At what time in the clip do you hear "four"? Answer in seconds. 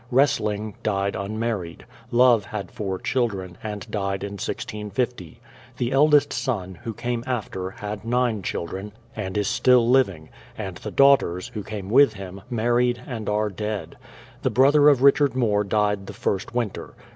2.71-2.97